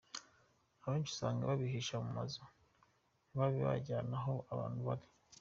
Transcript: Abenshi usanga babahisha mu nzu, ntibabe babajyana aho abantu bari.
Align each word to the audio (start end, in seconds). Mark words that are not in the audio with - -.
Abenshi 0.83 1.11
usanga 1.13 1.49
babahisha 1.49 1.95
mu 2.05 2.15
nzu, 2.25 2.43
ntibabe 3.29 3.57
babajyana 3.65 4.15
aho 4.19 4.33
abantu 4.53 4.79
bari. 4.87 5.07